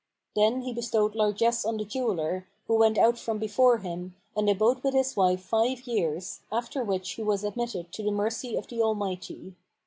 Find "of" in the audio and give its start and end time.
8.55-8.65